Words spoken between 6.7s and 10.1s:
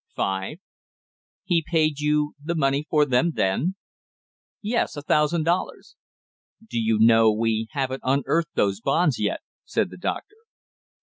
you know, we haven't unearthed those bonds yet?" said the